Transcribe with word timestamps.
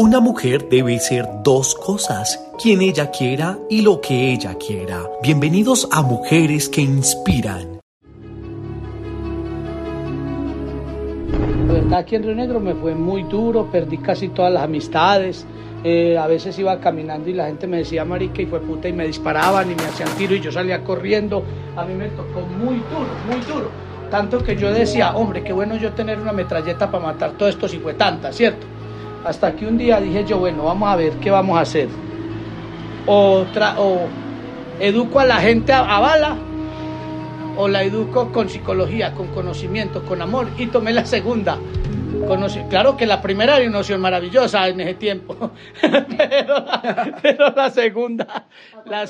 Una 0.00 0.20
mujer 0.20 0.68
debe 0.68 1.00
ser 1.00 1.26
dos 1.42 1.74
cosas, 1.74 2.40
quien 2.62 2.82
ella 2.82 3.10
quiera 3.10 3.58
y 3.68 3.82
lo 3.82 4.00
que 4.00 4.30
ella 4.32 4.54
quiera. 4.54 5.02
Bienvenidos 5.24 5.88
a 5.90 6.02
Mujeres 6.02 6.68
que 6.68 6.82
Inspiran. 6.82 7.80
La 11.66 11.72
verdad 11.72 11.98
aquí 11.98 12.14
en 12.14 12.22
Río 12.22 12.36
Negro 12.36 12.60
me 12.60 12.76
fue 12.76 12.94
muy 12.94 13.24
duro, 13.24 13.72
perdí 13.72 13.98
casi 13.98 14.28
todas 14.28 14.52
las 14.52 14.62
amistades. 14.62 15.44
Eh, 15.82 16.16
a 16.16 16.28
veces 16.28 16.56
iba 16.60 16.78
caminando 16.78 17.28
y 17.28 17.32
la 17.32 17.46
gente 17.46 17.66
me 17.66 17.78
decía 17.78 18.04
marica 18.04 18.40
y 18.40 18.46
fue 18.46 18.60
puta 18.60 18.86
y 18.86 18.92
me 18.92 19.04
disparaban 19.04 19.68
y 19.68 19.74
me 19.74 19.82
hacían 19.82 20.10
tiro 20.16 20.32
y 20.36 20.40
yo 20.40 20.52
salía 20.52 20.84
corriendo. 20.84 21.42
A 21.74 21.84
mí 21.84 21.94
me 21.94 22.06
tocó 22.10 22.42
muy 22.42 22.76
duro, 22.76 23.10
muy 23.28 23.40
duro. 23.52 23.68
Tanto 24.12 24.44
que 24.44 24.54
yo 24.54 24.72
decía, 24.72 25.16
hombre, 25.16 25.42
qué 25.42 25.52
bueno 25.52 25.76
yo 25.76 25.92
tener 25.92 26.20
una 26.20 26.32
metralleta 26.32 26.88
para 26.88 27.04
matar 27.04 27.32
todo 27.32 27.48
esto 27.48 27.66
si 27.66 27.80
fue 27.80 27.94
tanta, 27.94 28.32
¿cierto? 28.32 28.77
Hasta 29.28 29.54
que 29.54 29.66
un 29.66 29.76
día 29.76 30.00
dije 30.00 30.24
yo, 30.24 30.38
bueno, 30.38 30.64
vamos 30.64 30.88
a 30.88 30.96
ver 30.96 31.12
qué 31.20 31.30
vamos 31.30 31.58
a 31.58 31.60
hacer. 31.60 31.86
O, 33.04 33.44
o 33.76 33.98
educo 34.80 35.20
a 35.20 35.26
la 35.26 35.36
gente 35.36 35.70
a, 35.70 35.82
bala 36.00 36.38
o 37.58 37.68
la 37.68 37.82
educo 37.82 38.32
con 38.32 38.48
psicología, 38.48 39.12
con 39.12 39.26
conocimiento, 39.28 40.02
con 40.06 40.22
amor 40.22 40.48
y 40.56 40.68
tomé 40.68 40.94
la 40.94 41.04
segunda. 41.04 41.58
claro 42.70 42.96
que 42.96 43.04
la 43.04 43.20
primera 43.20 43.58
era 43.58 43.68
una 43.68 43.80
opción 43.80 44.00
maravillosa 44.00 44.66
en 44.66 44.80
ese 44.80 44.94
tiempo, 44.94 45.50
pero, 46.16 46.64
pero 47.20 47.50
la 47.54 47.68
segunda... 47.68 48.46
La, 48.86 49.06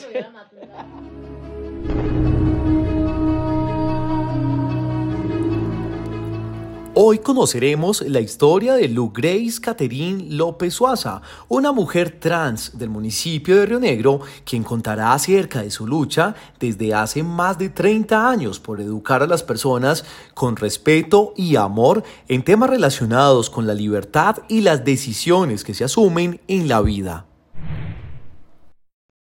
Hoy 7.01 7.21
conoceremos 7.21 8.03
la 8.03 8.19
historia 8.19 8.75
de 8.75 8.89
Lu 8.89 9.13
Grace 9.13 9.61
Catherine 9.63 10.35
López 10.35 10.75
Suaza, 10.75 11.23
una 11.47 11.71
mujer 11.71 12.19
trans 12.19 12.77
del 12.77 12.91
municipio 12.91 13.55
de 13.55 13.67
Río 13.67 13.79
Negro, 13.79 14.19
quien 14.45 14.65
contará 14.65 15.13
acerca 15.13 15.63
de 15.63 15.71
su 15.71 15.87
lucha 15.87 16.35
desde 16.59 16.93
hace 16.93 17.23
más 17.23 17.57
de 17.57 17.69
30 17.69 18.29
años 18.29 18.59
por 18.59 18.81
educar 18.81 19.23
a 19.23 19.29
las 19.29 19.45
personas 19.45 20.05
con 20.35 20.57
respeto 20.57 21.35
y 21.37 21.55
amor 21.55 22.03
en 22.27 22.43
temas 22.43 22.69
relacionados 22.69 23.49
con 23.49 23.69
la 23.69 23.75
libertad 23.75 24.39
y 24.49 24.63
las 24.63 24.85
decisiones 24.85 25.63
que 25.63 25.75
se 25.75 25.85
asumen 25.85 26.41
en 26.49 26.67
la 26.67 26.81
vida. 26.81 27.27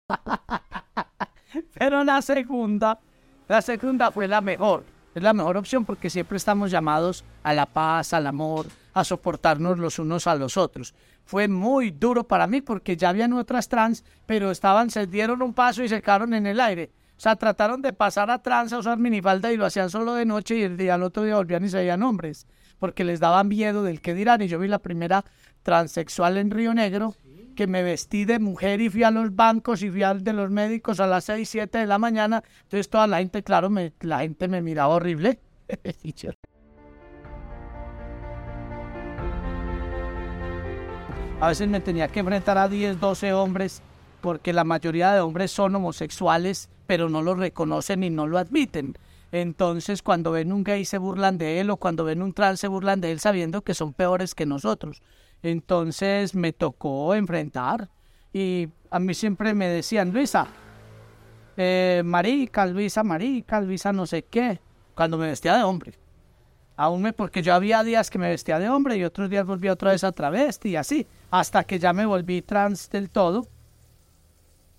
Pero 1.77 2.05
la 2.05 2.21
segunda, 2.21 2.97
la 3.49 3.61
segunda 3.61 4.09
fue 4.09 4.29
la 4.29 4.39
mejor 4.39 4.85
es 5.17 5.23
la 5.23 5.33
mejor 5.33 5.57
opción 5.57 5.83
porque 5.83 6.09
siempre 6.09 6.37
estamos 6.37 6.71
llamados 6.71 7.25
a 7.43 7.53
la 7.53 7.65
paz, 7.65 8.13
al 8.13 8.27
amor, 8.27 8.67
a 8.93 9.03
soportarnos 9.03 9.79
los 9.79 9.99
unos 9.99 10.27
a 10.27 10.35
los 10.35 10.57
otros. 10.57 10.93
Fue 11.25 11.47
muy 11.47 11.91
duro 11.91 12.27
para 12.27 12.47
mí 12.47 12.61
porque 12.61 12.95
ya 12.95 13.09
habían 13.09 13.33
otras 13.33 13.67
trans, 13.67 14.03
pero 14.25 14.51
estaban, 14.51 14.89
se 14.89 15.07
dieron 15.07 15.41
un 15.41 15.53
paso 15.53 15.83
y 15.83 15.89
se 15.89 16.01
quedaron 16.01 16.33
en 16.33 16.45
el 16.45 16.59
aire. 16.59 16.91
O 17.17 17.19
sea, 17.19 17.35
trataron 17.35 17.81
de 17.81 17.93
pasar 17.93 18.29
a 18.29 18.43
trans 18.43 18.71
a 18.73 18.77
usar 18.77 18.99
minifalda 18.99 19.51
y 19.51 19.57
lo 19.57 19.65
hacían 19.65 19.89
solo 19.89 20.13
de 20.13 20.25
noche 20.25 20.55
y 20.55 20.61
el 20.61 20.77
día 20.77 20.93
al 20.93 21.03
otro 21.03 21.23
día 21.23 21.35
volvían 21.35 21.65
y 21.65 21.69
se 21.69 21.77
veían 21.77 22.03
hombres, 22.03 22.45
porque 22.77 23.03
les 23.03 23.19
daban 23.19 23.47
miedo 23.47 23.81
del 23.81 24.01
que 24.01 24.13
dirán. 24.13 24.43
Y 24.43 24.47
yo 24.47 24.59
vi 24.59 24.67
la 24.67 24.79
primera 24.79 25.25
transexual 25.63 26.37
en 26.37 26.51
Río 26.51 26.75
Negro 26.75 27.15
que 27.57 27.67
me 27.67 27.83
vestí 27.83 28.23
de 28.23 28.39
mujer 28.39 28.79
y 28.79 28.89
fui 28.89 29.03
a 29.03 29.11
los 29.11 29.35
bancos 29.35 29.81
y 29.81 29.89
fui 29.89 30.03
al 30.03 30.23
de 30.23 30.31
los 30.31 30.49
médicos 30.51 31.01
a 31.01 31.07
las 31.07 31.25
6, 31.25 31.49
7 31.49 31.79
de 31.79 31.87
la 31.87 31.97
mañana. 31.97 32.43
Entonces 32.63 32.87
toda 32.87 33.07
la 33.07 33.17
gente, 33.17 33.43
claro, 33.43 33.69
me, 33.69 33.91
la 33.99 34.19
gente 34.19 34.47
me 34.47 34.61
miraba 34.61 34.93
horrible. 34.93 35.39
a 41.41 41.47
veces 41.49 41.67
me 41.67 41.81
tenía 41.81 42.07
que 42.07 42.19
enfrentar 42.19 42.57
a 42.59 42.69
10, 42.69 42.99
12 42.99 43.33
hombres 43.33 43.81
porque 44.21 44.53
la 44.53 44.63
mayoría 44.63 45.11
de 45.13 45.19
hombres 45.21 45.51
son 45.51 45.75
homosexuales, 45.75 46.69
pero 46.85 47.09
no 47.09 47.23
lo 47.23 47.33
reconocen 47.33 48.03
y 48.03 48.11
no 48.11 48.27
lo 48.27 48.37
admiten. 48.37 48.97
Entonces, 49.31 50.01
cuando 50.01 50.31
ven 50.31 50.53
un 50.53 50.63
gay 50.63 50.85
se 50.85 50.97
burlan 50.97 51.37
de 51.37 51.59
él 51.59 51.69
o 51.69 51.77
cuando 51.77 52.05
ven 52.05 52.21
un 52.21 52.33
trans 52.33 52.59
se 52.59 52.67
burlan 52.67 53.01
de 53.01 53.11
él 53.11 53.19
sabiendo 53.19 53.61
que 53.61 53.73
son 53.73 53.93
peores 53.93 54.35
que 54.35 54.45
nosotros. 54.45 55.01
Entonces 55.43 56.33
me 56.33 56.53
tocó 56.53 57.13
enfrentar 57.13 57.89
y 58.33 58.69
a 58.89 58.99
mí 58.99 59.13
siempre 59.13 59.53
me 59.53 59.67
decían, 59.67 60.11
Luisa, 60.11 60.47
eh, 61.57 62.01
marica, 62.05 62.65
Luisa, 62.65 63.03
marica, 63.03 63.61
Luisa, 63.61 63.91
no 63.91 64.05
sé 64.05 64.23
qué, 64.23 64.59
cuando 64.95 65.17
me 65.17 65.27
vestía 65.27 65.57
de 65.57 65.63
hombre. 65.63 65.93
Aún 66.75 67.01
me, 67.01 67.11
porque 67.11 67.41
yo 67.41 67.55
había 67.55 67.83
días 67.83 68.09
que 68.09 68.19
me 68.19 68.29
vestía 68.29 68.59
de 68.59 68.69
hombre 68.69 68.97
y 68.97 69.03
otros 69.03 69.29
días 69.29 69.45
volví 69.45 69.67
otra 69.67 69.91
vez 69.91 70.03
a 70.03 70.11
travesti 70.11 70.69
y 70.69 70.75
así, 70.75 71.07
hasta 71.31 71.63
que 71.63 71.79
ya 71.79 71.91
me 71.91 72.05
volví 72.05 72.43
trans 72.43 72.89
del 72.89 73.09
todo. 73.09 73.47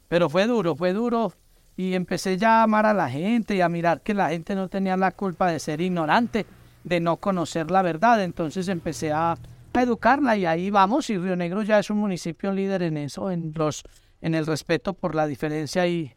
Pero 0.07 0.31
fue 0.31 0.47
duro, 0.47 0.77
fue 0.77 0.93
duro 0.93 1.33
y 1.79 1.95
empecé 1.95 2.37
ya 2.37 2.59
a 2.59 2.63
amar 2.65 2.87
a 2.87 2.93
la 2.93 3.09
gente 3.09 3.55
y 3.55 3.61
a 3.61 3.69
mirar 3.69 4.01
que 4.01 4.13
la 4.13 4.31
gente 4.31 4.57
no 4.57 4.69
tenía 4.69 4.97
la 4.97 5.13
culpa 5.13 5.49
de 5.53 5.61
ser 5.61 5.81
ignorante, 5.81 6.45
de 6.83 6.99
no 6.99 7.19
conocer 7.19 7.71
la 7.71 7.83
verdad. 7.83 8.25
Entonces 8.25 8.67
empecé 8.67 9.13
a, 9.13 9.37
educarla 9.75 10.37
y 10.37 10.45
ahí 10.45 10.71
vamos 10.71 11.09
y 11.09 11.17
Río 11.17 11.37
Negro 11.37 11.63
ya 11.63 11.79
es 11.79 11.89
un 11.89 11.99
municipio 11.99 12.51
líder 12.51 12.83
en 12.83 12.97
eso, 12.97 13.31
en 13.31 13.53
los 13.55 13.85
en 14.21 14.35
el 14.35 14.45
respeto 14.45 14.93
por 14.93 15.15
la 15.15 15.29
diferencia 15.29 15.87
y, 15.87 16.17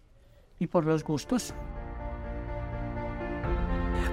y 0.58 0.66
por 0.66 0.84
los 0.84 1.04
gustos. 1.04 1.54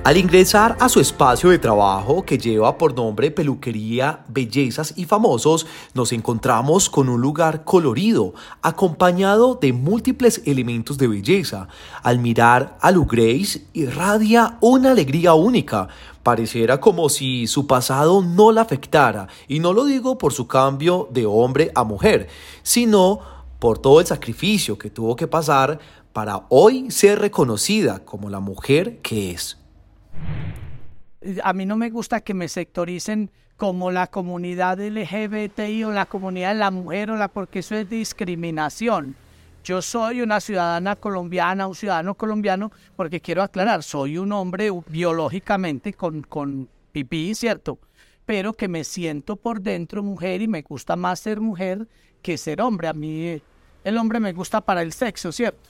Al 0.04 0.16
ingresar 0.16 0.76
a 0.80 0.88
su 0.88 1.00
espacio 1.00 1.50
de 1.50 1.58
trabajo 1.58 2.24
que 2.24 2.38
lleva 2.38 2.78
por 2.78 2.94
nombre 2.94 3.30
Peluquería, 3.30 4.24
Bellezas 4.28 4.94
y 4.96 5.04
Famosos, 5.04 5.66
nos 5.92 6.12
encontramos 6.12 6.88
con 6.88 7.10
un 7.10 7.20
lugar 7.20 7.64
colorido, 7.64 8.32
acompañado 8.62 9.56
de 9.56 9.74
múltiples 9.74 10.40
elementos 10.46 10.96
de 10.96 11.08
belleza. 11.08 11.68
Al 12.02 12.20
mirar 12.20 12.78
a 12.80 12.90
Lu 12.90 13.04
Grace 13.04 13.66
irradia 13.74 14.56
una 14.60 14.92
alegría 14.92 15.34
única, 15.34 15.88
Pareciera 16.28 16.78
como 16.78 17.08
si 17.08 17.46
su 17.46 17.66
pasado 17.66 18.20
no 18.22 18.52
la 18.52 18.60
afectara, 18.60 19.28
y 19.46 19.60
no 19.60 19.72
lo 19.72 19.86
digo 19.86 20.18
por 20.18 20.34
su 20.34 20.46
cambio 20.46 21.08
de 21.10 21.24
hombre 21.24 21.72
a 21.74 21.84
mujer, 21.84 22.28
sino 22.62 23.20
por 23.58 23.78
todo 23.78 24.00
el 24.00 24.06
sacrificio 24.06 24.76
que 24.76 24.90
tuvo 24.90 25.16
que 25.16 25.26
pasar 25.26 25.78
para 26.12 26.44
hoy 26.50 26.90
ser 26.90 27.18
reconocida 27.18 28.04
como 28.04 28.28
la 28.28 28.40
mujer 28.40 28.98
que 29.00 29.30
es. 29.30 29.56
A 31.42 31.52
mí 31.52 31.66
no 31.66 31.76
me 31.76 31.90
gusta 31.90 32.20
que 32.20 32.34
me 32.34 32.48
sectoricen 32.48 33.30
como 33.56 33.90
la 33.90 34.06
comunidad 34.06 34.78
LGBTI 34.78 35.84
o 35.84 35.90
la 35.90 36.06
comunidad 36.06 36.52
de 36.52 36.60
la 36.60 36.70
mujer 36.70 37.10
o 37.10 37.16
la 37.16 37.28
porque 37.28 37.58
eso 37.58 37.74
es 37.74 37.90
discriminación. 37.90 39.16
Yo 39.64 39.82
soy 39.82 40.22
una 40.22 40.40
ciudadana 40.40 40.96
colombiana, 40.96 41.66
un 41.66 41.74
ciudadano 41.74 42.14
colombiano, 42.14 42.70
porque 42.96 43.20
quiero 43.20 43.42
aclarar, 43.42 43.82
soy 43.82 44.16
un 44.16 44.32
hombre 44.32 44.70
biológicamente 44.88 45.92
con, 45.92 46.22
con 46.22 46.68
pipí, 46.92 47.34
¿cierto? 47.34 47.78
Pero 48.24 48.52
que 48.52 48.68
me 48.68 48.84
siento 48.84 49.36
por 49.36 49.60
dentro 49.60 50.02
mujer 50.02 50.40
y 50.40 50.48
me 50.48 50.62
gusta 50.62 50.94
más 50.94 51.18
ser 51.20 51.40
mujer 51.40 51.88
que 52.22 52.38
ser 52.38 52.60
hombre. 52.62 52.88
A 52.88 52.92
mí 52.92 53.42
el 53.84 53.96
hombre 53.98 54.20
me 54.20 54.32
gusta 54.32 54.60
para 54.60 54.82
el 54.82 54.92
sexo, 54.92 55.32
¿cierto? 55.32 55.68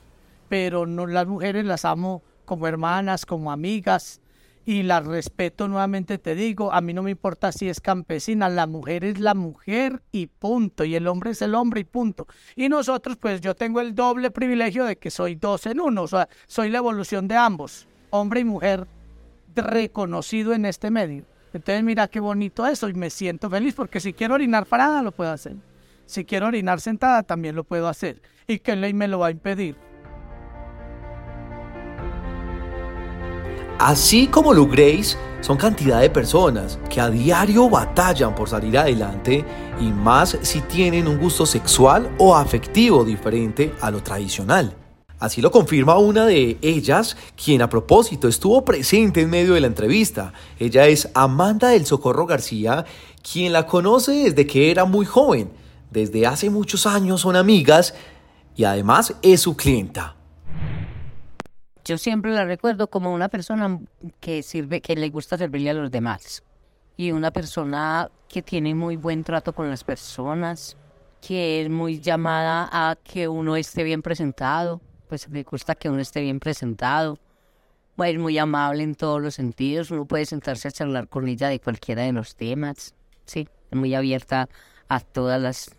Pero 0.49 0.87
no 0.87 1.07
las 1.07 1.27
mujeres 1.27 1.65
las 1.65 1.85
amo 1.85 2.23
como 2.45 2.67
hermanas, 2.67 3.25
como 3.25 3.51
amigas, 3.51 4.21
y 4.69 4.83
la 4.83 5.01
respeto 5.01 5.67
nuevamente 5.67 6.19
te 6.19 6.35
digo, 6.35 6.75
a 6.75 6.83
mí 6.83 6.93
no 6.93 7.03
me 7.03 7.13
importa 7.13 7.53
si 7.53 7.71
es 7.71 7.81
campesina, 7.81 8.51
la 8.51 8.67
mujer 8.67 9.03
es 9.03 9.19
la 9.19 9.33
mujer 9.33 10.03
y 10.13 10.27
punto, 10.27 10.85
y 10.85 10.95
el 10.95 11.07
hombre 11.07 11.31
es 11.31 11.41
el 11.41 11.55
hombre 11.55 11.81
y 11.81 11.85
punto. 11.85 12.27
Y 12.55 12.69
nosotros 12.69 13.17
pues 13.17 13.41
yo 13.41 13.57
tengo 13.57 13.81
el 13.81 13.95
doble 13.95 14.31
privilegio 14.31 14.85
de 14.85 14.99
que 14.99 15.11
soy 15.11 15.37
dos 15.37 15.65
en 15.65 15.81
uno, 15.81 16.03
o 16.03 16.07
sea, 16.07 16.29
soy 16.47 16.69
la 16.69 16.77
evolución 16.77 17.29
de 17.29 17.37
ambos, 17.37 17.89
hombre 18.11 18.41
y 18.41 18.45
mujer 18.45 18.87
reconocido 19.57 20.53
en 20.53 20.67
este 20.67 20.91
medio. 20.91 21.25
Entonces 21.55 21.83
mira 21.83 22.07
qué 22.09 22.21
bonito 22.21 22.67
eso 22.67 22.91
y 22.91 22.93
me 22.93 23.09
siento 23.09 23.49
feliz 23.49 23.73
porque 23.75 24.01
si 24.01 24.13
quiero 24.13 24.35
orinar 24.35 24.67
parada 24.67 25.03
lo 25.03 25.13
puedo 25.13 25.33
hacer. 25.33 25.57
Si 26.05 26.27
quiero 26.27 26.47
orinar 26.47 26.83
sentada 26.83 27.23
también 27.23 27.57
lo 27.57 27.65
puedo 27.65 27.89
hacer. 27.89 28.21
¿Y 28.47 28.59
qué 28.59 28.77
ley 28.77 28.93
me 28.93 29.09
lo 29.09 29.21
va 29.21 29.29
a 29.29 29.31
impedir? 29.31 29.88
Así 33.79 34.27
como 34.27 34.53
Lu 34.53 34.67
Grace, 34.67 35.17
son 35.41 35.57
cantidad 35.57 36.01
de 36.01 36.11
personas 36.11 36.81
que 36.91 37.01
a 37.01 37.11
diario 37.11 37.71
batallan 37.71 38.35
por 38.35 38.49
salir 38.49 38.77
adelante 38.77 39.45
y 39.81 39.85
más 39.93 40.37
si 40.43 40.61
tienen 40.63 41.07
un 41.07 41.17
gusto 41.17 41.47
sexual 41.47 42.13
o 42.19 42.35
afectivo 42.35 43.05
diferente 43.05 43.73
a 43.81 43.93
lo 43.93 44.03
tradicional. 44.03 44.75
Así 45.21 45.41
lo 45.41 45.53
confirma 45.53 45.97
una 45.97 46.27
de 46.27 46.59
ellas, 46.61 47.17
quien 47.41 47.63
a 47.63 47.71
propósito 47.71 48.27
estuvo 48.27 48.65
presente 48.65 49.21
en 49.21 49.31
medio 49.31 49.55
de 49.55 49.61
la 49.61 49.69
entrevista. 49.69 50.33
Ella 50.59 50.89
es 50.89 51.09
Amanda 51.15 51.69
del 51.69 51.87
Socorro 51.87 52.27
García, 52.27 52.85
quien 53.23 53.53
la 53.53 53.67
conoce 53.67 54.13
desde 54.25 54.45
que 54.45 54.73
era 54.73 54.87
muy 54.87 55.07
joven. 55.07 55.51
Desde 55.93 56.27
hace 56.27 56.51
muchos 56.51 56.85
años 56.85 57.21
son 57.21 57.37
amigas 57.37 57.95
y 58.57 58.65
además 58.65 59.15
es 59.23 59.41
su 59.41 59.57
clienta. 59.57 60.18
Yo 61.89 61.97
siempre 61.97 62.33
la 62.33 62.45
recuerdo 62.45 62.91
como 62.91 63.15
una 63.15 63.31
persona 63.31 63.81
que 64.21 64.43
sirve, 64.43 64.83
que 64.83 64.95
le 64.95 65.09
gusta 65.09 65.39
servirle 65.39 65.71
a 65.71 65.75
los 65.75 65.91
demás. 65.91 66.43
y 66.99 67.13
una 67.13 67.31
persona 67.31 68.11
que 68.29 68.43
tiene 68.43 68.75
muy 68.75 68.97
buen 68.97 69.25
trato 69.25 69.55
con 69.55 69.71
las 69.71 69.85
personas, 69.85 70.77
que 71.27 71.63
es 71.63 71.71
muy 71.71 72.01
llamada 72.01 72.69
a 72.71 72.97
que 72.97 73.27
uno 73.29 73.57
esté 73.57 73.85
bien 73.85 74.03
presentado, 74.03 74.83
pues 75.09 75.31
me 75.31 75.45
gusta 75.45 75.77
que 75.77 75.89
uno 75.89 76.01
esté 76.01 76.21
bien 76.21 76.41
presentado. 76.41 77.19
Es 77.97 78.19
muy 78.19 78.37
amable 78.37 78.83
en 78.83 78.95
todos 78.95 79.23
los 79.23 79.37
sentidos, 79.37 79.91
uno 79.91 80.05
puede 80.05 80.27
sentarse 80.27 80.69
a 80.69 80.73
charlar 80.73 81.09
con 81.09 81.27
ella 81.27 81.49
de 81.49 81.61
cualquiera 81.61 82.03
de 82.03 82.13
los 82.13 82.37
temas, 82.37 82.95
sí, 83.25 83.49
muy 83.71 83.95
abierta 83.95 84.49
a 84.89 85.01
todas 85.01 85.41
las 85.41 85.75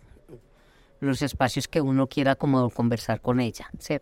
los 0.98 1.22
espacios 1.22 1.68
que 1.68 1.80
uno 1.80 2.08
quiera 2.08 2.34
como 2.34 2.68
conversar 2.70 3.20
con 3.20 3.40
ella, 3.40 3.70
¿sí? 3.78 3.98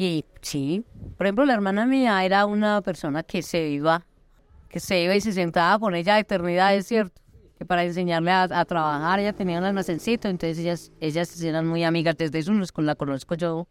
Y 0.00 0.24
sí, 0.40 0.82
por 1.18 1.26
ejemplo, 1.26 1.44
la 1.44 1.52
hermana 1.52 1.84
mía 1.84 2.24
era 2.24 2.46
una 2.46 2.80
persona 2.80 3.22
que 3.22 3.42
se 3.42 3.68
iba, 3.68 4.06
que 4.70 4.80
se 4.80 5.02
iba 5.02 5.14
y 5.14 5.20
se 5.20 5.30
sentaba 5.30 5.78
con 5.78 5.94
ella 5.94 6.14
a 6.14 6.18
eternidad, 6.20 6.74
es 6.74 6.86
cierto 6.86 7.20
que 7.58 7.66
para 7.66 7.84
enseñarle 7.84 8.30
a, 8.30 8.64
trabajar, 8.64 9.20
ella 9.20 9.34
tenía 9.34 9.58
un 9.58 9.64
almacencito, 9.64 10.28
entonces 10.28 10.58
ellas, 10.58 10.90
ellas 11.00 11.42
eran 11.42 11.66
muy 11.66 11.84
amigas, 11.84 12.16
desde 12.16 12.38
eso 12.38 12.50
la 12.78 12.94
conozco 12.94 13.34
yo. 13.34 13.68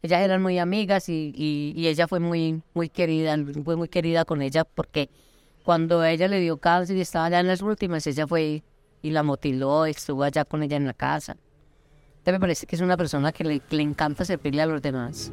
Ellas 0.00 0.22
eran 0.22 0.40
muy 0.40 0.58
amigas 0.58 1.10
y, 1.10 1.34
y, 1.36 1.86
ella 1.86 2.08
fue 2.08 2.18
muy, 2.18 2.62
muy 2.72 2.88
querida, 2.88 3.36
fue 3.62 3.76
muy 3.76 3.88
querida 3.88 4.24
con 4.24 4.40
ella 4.40 4.64
porque 4.64 5.10
cuando 5.64 6.02
ella 6.02 6.28
le 6.28 6.40
dio 6.40 6.56
cáncer 6.56 6.96
y 6.96 7.02
estaba 7.02 7.28
ya 7.28 7.40
en 7.40 7.48
las 7.48 7.60
últimas, 7.60 8.06
ella 8.06 8.26
fue 8.26 8.62
y 9.02 9.10
la 9.10 9.22
motiló, 9.22 9.84
estuvo 9.84 10.22
allá 10.22 10.46
con 10.46 10.62
ella 10.62 10.78
en 10.78 10.86
la 10.86 10.94
casa. 10.94 11.36
Entonces 12.22 12.34
me 12.34 12.40
parece 12.40 12.66
que 12.66 12.76
es 12.76 12.82
una 12.82 12.96
persona 12.96 13.32
que 13.32 13.42
le, 13.42 13.60
le 13.68 13.82
encanta 13.82 14.24
servirle 14.24 14.62
a 14.62 14.66
los 14.66 14.80
demás. 14.80 15.32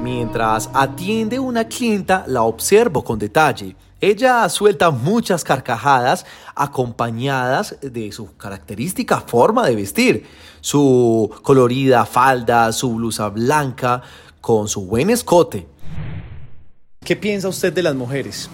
Mientras 0.00 0.70
atiende 0.72 1.40
una 1.40 1.66
clienta, 1.66 2.22
la 2.28 2.44
observo 2.44 3.02
con 3.02 3.18
detalle. 3.18 3.74
Ella 4.00 4.48
suelta 4.48 4.92
muchas 4.92 5.42
carcajadas 5.42 6.24
acompañadas 6.54 7.76
de 7.82 8.12
su 8.12 8.36
característica 8.36 9.20
forma 9.20 9.66
de 9.66 9.74
vestir. 9.74 10.26
Su 10.60 11.28
colorida 11.42 12.06
falda, 12.06 12.70
su 12.70 12.94
blusa 12.94 13.30
blanca, 13.30 14.00
con 14.40 14.68
su 14.68 14.86
buen 14.86 15.10
escote. 15.10 15.66
¿Qué 17.04 17.16
piensa 17.16 17.48
usted 17.48 17.72
de 17.72 17.82
las 17.82 17.96
mujeres? 17.96 18.48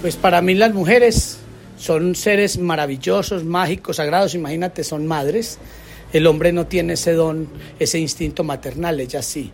Pues 0.00 0.16
para 0.16 0.40
mí 0.40 0.54
las 0.54 0.72
mujeres 0.72 1.35
son 1.76 2.14
seres 2.14 2.58
maravillosos, 2.58 3.44
mágicos, 3.44 3.96
sagrados. 3.96 4.34
Imagínate, 4.34 4.84
son 4.84 5.06
madres. 5.06 5.58
El 6.12 6.26
hombre 6.26 6.52
no 6.52 6.66
tiene 6.66 6.94
ese 6.94 7.12
don, 7.12 7.48
ese 7.78 7.98
instinto 7.98 8.44
maternal, 8.44 9.00
ella 9.00 9.22
sí. 9.22 9.52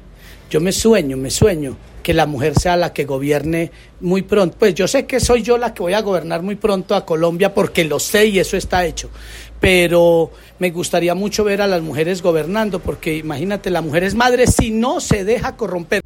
Yo 0.51 0.61
me 0.61 0.71
sueño, 0.71 1.17
me 1.17 1.31
sueño 1.31 1.77
que 2.03 2.13
la 2.13 2.27
mujer 2.27 2.59
sea 2.59 2.77
la 2.77 2.93
que 2.93 3.05
gobierne 3.05 3.71
muy 4.01 4.23
pronto. 4.23 4.57
Pues 4.59 4.75
yo 4.75 4.87
sé 4.87 5.07
que 5.07 5.19
soy 5.19 5.43
yo 5.43 5.57
la 5.57 5.73
que 5.73 5.83
voy 5.83 5.95
a 5.95 6.03
gobernar 6.03 6.43
muy 6.43 6.57
pronto 6.57 6.95
a 6.95 7.07
Colombia 7.07 7.55
porque 7.55 7.85
lo 7.85 7.99
sé 7.99 8.27
y 8.27 8.39
eso 8.39 8.57
está 8.57 8.85
hecho. 8.85 9.09
Pero 9.61 10.31
me 10.59 10.71
gustaría 10.71 11.15
mucho 11.15 11.43
ver 11.45 11.63
a 11.63 11.67
las 11.67 11.81
mujeres 11.81 12.21
gobernando 12.21 12.81
porque 12.81 13.17
imagínate, 13.17 13.71
la 13.71 13.81
mujer 13.81 14.05
es 14.05 14.15
madre 14.15 14.47
si 14.47 14.71
no 14.71 15.01
se 15.01 15.25
deja 15.25 15.57
corromper. 15.57 16.02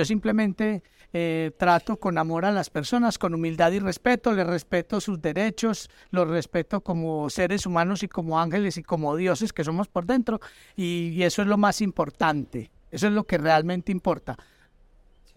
Yo 0.00 0.06
simplemente 0.06 0.82
eh, 1.12 1.50
trato 1.58 1.98
con 1.98 2.16
amor 2.16 2.46
a 2.46 2.50
las 2.50 2.70
personas, 2.70 3.18
con 3.18 3.34
humildad 3.34 3.70
y 3.72 3.80
respeto, 3.80 4.32
les 4.32 4.46
respeto 4.46 4.98
sus 4.98 5.20
derechos, 5.20 5.90
los 6.10 6.26
respeto 6.26 6.80
como 6.80 7.28
seres 7.28 7.66
humanos 7.66 8.02
y 8.02 8.08
como 8.08 8.40
ángeles 8.40 8.78
y 8.78 8.82
como 8.82 9.14
dioses 9.14 9.52
que 9.52 9.62
somos 9.62 9.88
por 9.88 10.06
dentro 10.06 10.40
y 10.74 11.22
eso 11.22 11.42
es 11.42 11.48
lo 11.48 11.58
más 11.58 11.82
importante. 11.82 12.70
Eso 12.90 13.08
es 13.08 13.12
lo 13.12 13.24
que 13.24 13.36
realmente 13.36 13.92
importa. 13.92 14.38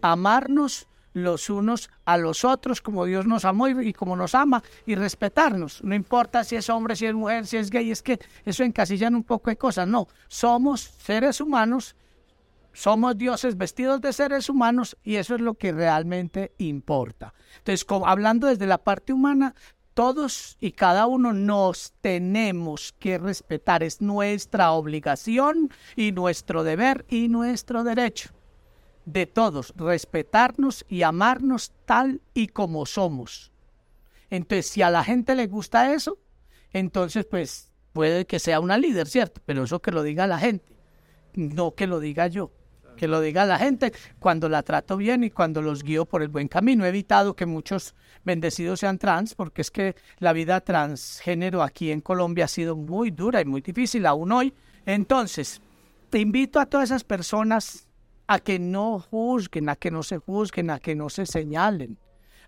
Amarnos 0.00 0.88
los 1.12 1.50
unos 1.50 1.90
a 2.06 2.16
los 2.16 2.42
otros 2.46 2.80
como 2.80 3.04
Dios 3.04 3.26
nos 3.26 3.44
amó 3.44 3.68
y, 3.68 3.92
como 3.92 4.16
nos 4.16 4.34
ama 4.34 4.62
y 4.86 4.94
respetarnos. 4.94 5.84
No 5.84 5.94
importa 5.94 6.42
si 6.42 6.56
es 6.56 6.70
hombre, 6.70 6.96
si 6.96 7.04
es 7.04 7.12
mujer, 7.12 7.46
si 7.46 7.58
es 7.58 7.68
gay, 7.68 7.90
es 7.90 8.00
que 8.00 8.18
eso 8.46 8.64
encasillan 8.64 9.14
un 9.14 9.24
poco 9.24 9.50
de 9.50 9.58
cosas. 9.58 9.86
No, 9.86 10.08
somos 10.26 10.80
seres 10.80 11.38
humanos, 11.42 11.96
somos 12.74 13.16
dioses 13.16 13.56
vestidos 13.56 14.00
de 14.00 14.12
seres 14.12 14.50
humanos 14.50 14.96
y 15.02 15.14
eso 15.14 15.36
es 15.36 15.40
lo 15.40 15.54
que 15.54 15.72
realmente 15.72 16.52
importa. 16.58 17.32
Entonces, 17.58 17.86
hablando 18.04 18.48
desde 18.48 18.66
la 18.66 18.78
parte 18.78 19.12
humana, 19.12 19.54
todos 19.94 20.56
y 20.60 20.72
cada 20.72 21.06
uno 21.06 21.32
nos 21.32 21.94
tenemos 22.00 22.92
que 22.98 23.16
respetar. 23.16 23.84
Es 23.84 24.02
nuestra 24.02 24.72
obligación 24.72 25.70
y 25.94 26.10
nuestro 26.10 26.64
deber 26.64 27.06
y 27.08 27.28
nuestro 27.28 27.84
derecho 27.84 28.30
de 29.04 29.26
todos, 29.26 29.72
respetarnos 29.76 30.84
y 30.88 31.02
amarnos 31.02 31.72
tal 31.84 32.22
y 32.32 32.48
como 32.48 32.86
somos. 32.86 33.52
Entonces, 34.30 34.66
si 34.66 34.82
a 34.82 34.90
la 34.90 35.04
gente 35.04 35.36
le 35.36 35.46
gusta 35.46 35.94
eso, 35.94 36.18
entonces 36.72 37.24
pues 37.24 37.70
puede 37.92 38.26
que 38.26 38.40
sea 38.40 38.58
una 38.58 38.78
líder, 38.78 39.06
¿cierto? 39.06 39.40
Pero 39.46 39.62
eso 39.62 39.80
que 39.80 39.92
lo 39.92 40.02
diga 40.02 40.26
la 40.26 40.38
gente, 40.38 40.76
no 41.34 41.76
que 41.76 41.86
lo 41.86 42.00
diga 42.00 42.26
yo 42.26 42.50
que 42.96 43.08
lo 43.08 43.20
diga 43.20 43.44
la 43.44 43.58
gente 43.58 43.92
cuando 44.18 44.48
la 44.48 44.62
trato 44.62 44.96
bien 44.96 45.24
y 45.24 45.30
cuando 45.30 45.62
los 45.62 45.82
guío 45.82 46.04
por 46.04 46.22
el 46.22 46.28
buen 46.28 46.48
camino. 46.48 46.84
He 46.84 46.88
evitado 46.88 47.34
que 47.34 47.46
muchos 47.46 47.94
bendecidos 48.24 48.80
sean 48.80 48.98
trans, 48.98 49.34
porque 49.34 49.62
es 49.62 49.70
que 49.70 49.96
la 50.18 50.32
vida 50.32 50.60
transgénero 50.60 51.62
aquí 51.62 51.90
en 51.90 52.00
Colombia 52.00 52.46
ha 52.46 52.48
sido 52.48 52.76
muy 52.76 53.10
dura 53.10 53.40
y 53.40 53.44
muy 53.44 53.60
difícil 53.60 54.06
aún 54.06 54.32
hoy. 54.32 54.54
Entonces, 54.86 55.60
te 56.10 56.18
invito 56.18 56.60
a 56.60 56.66
todas 56.66 56.90
esas 56.90 57.04
personas 57.04 57.88
a 58.26 58.38
que 58.38 58.58
no 58.58 59.00
juzguen, 59.00 59.68
a 59.68 59.76
que 59.76 59.90
no 59.90 60.02
se 60.02 60.18
juzguen, 60.18 60.70
a 60.70 60.78
que 60.78 60.94
no 60.94 61.08
se 61.10 61.26
señalen 61.26 61.98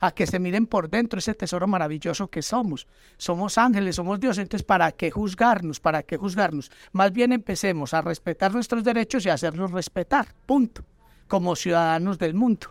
a 0.00 0.10
que 0.12 0.26
se 0.26 0.38
miren 0.38 0.66
por 0.66 0.88
dentro 0.88 1.18
ese 1.18 1.34
tesoro 1.34 1.66
maravilloso 1.66 2.28
que 2.28 2.42
somos. 2.42 2.86
Somos 3.16 3.58
ángeles, 3.58 3.96
somos 3.96 4.20
Dios, 4.20 4.38
entonces 4.38 4.64
¿para 4.64 4.92
qué 4.92 5.10
juzgarnos? 5.10 5.80
¿Para 5.80 6.02
qué 6.02 6.16
juzgarnos? 6.16 6.70
Más 6.92 7.12
bien 7.12 7.32
empecemos 7.32 7.94
a 7.94 8.02
respetar 8.02 8.52
nuestros 8.52 8.84
derechos 8.84 9.24
y 9.26 9.30
a 9.30 9.34
hacerlos 9.34 9.70
respetar, 9.70 10.26
punto, 10.46 10.84
como 11.28 11.56
ciudadanos 11.56 12.18
del 12.18 12.34
mundo. 12.34 12.68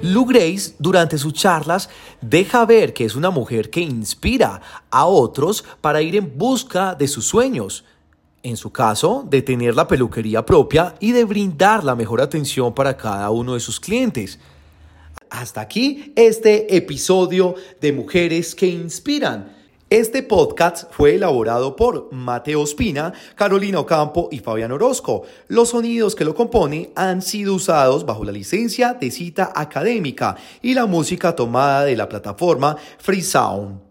Lou 0.00 0.24
Grace, 0.24 0.74
durante 0.78 1.18
sus 1.18 1.34
charlas, 1.34 1.90
deja 2.20 2.64
ver 2.64 2.94
que 2.94 3.04
es 3.04 3.14
una 3.14 3.30
mujer 3.30 3.68
que 3.68 3.80
inspira 3.80 4.62
a 4.90 5.06
otros 5.06 5.64
para 5.80 6.00
ir 6.00 6.16
en 6.16 6.38
busca 6.38 6.94
de 6.94 7.08
sus 7.08 7.26
sueños, 7.26 7.84
en 8.48 8.56
su 8.56 8.70
caso, 8.70 9.24
de 9.28 9.42
tener 9.42 9.74
la 9.74 9.86
peluquería 9.86 10.44
propia 10.44 10.94
y 11.00 11.12
de 11.12 11.24
brindar 11.24 11.84
la 11.84 11.94
mejor 11.94 12.20
atención 12.20 12.74
para 12.74 12.96
cada 12.96 13.30
uno 13.30 13.54
de 13.54 13.60
sus 13.60 13.78
clientes. 13.78 14.38
Hasta 15.30 15.60
aquí 15.60 16.12
este 16.16 16.74
episodio 16.76 17.54
de 17.80 17.92
Mujeres 17.92 18.54
que 18.54 18.66
Inspiran. 18.66 19.56
Este 19.90 20.22
podcast 20.22 20.90
fue 20.90 21.14
elaborado 21.14 21.74
por 21.74 22.12
Mateo 22.12 22.62
Espina, 22.64 23.12
Carolina 23.34 23.80
Ocampo 23.80 24.28
y 24.30 24.40
Fabián 24.40 24.72
Orozco. 24.72 25.22
Los 25.48 25.70
sonidos 25.70 26.14
que 26.14 26.26
lo 26.26 26.34
componen 26.34 26.90
han 26.94 27.22
sido 27.22 27.54
usados 27.54 28.04
bajo 28.04 28.24
la 28.24 28.32
licencia 28.32 28.92
de 28.92 29.10
cita 29.10 29.50
académica 29.54 30.36
y 30.60 30.74
la 30.74 30.84
música 30.84 31.34
tomada 31.34 31.84
de 31.84 31.96
la 31.96 32.06
plataforma 32.06 32.76
Free 32.98 33.22
Sound. 33.22 33.87